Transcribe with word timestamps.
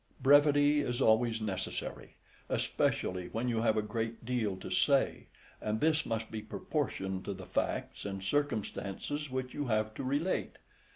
Brevity 0.19 0.79
is 0.81 0.99
always 0.99 1.41
necessary, 1.41 2.15
especially 2.49 3.27
when 3.27 3.47
you 3.47 3.61
have 3.61 3.77
a 3.77 3.83
great 3.83 4.25
deal 4.25 4.57
to 4.57 4.71
say, 4.71 5.27
and 5.61 5.79
this 5.79 6.07
must 6.07 6.31
be 6.31 6.41
proportioned 6.41 7.23
to 7.25 7.35
the 7.35 7.45
facts 7.45 8.03
and 8.03 8.23
circumstances 8.23 9.29
which 9.29 9.53
you 9.53 9.67
have 9.67 9.93
to 9.93 10.03
relate. 10.03 10.57